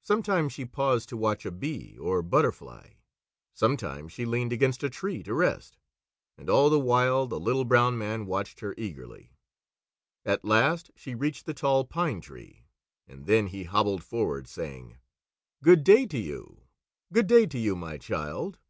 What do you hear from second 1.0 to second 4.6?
to watch a bee or butterfly; sometimes she leaned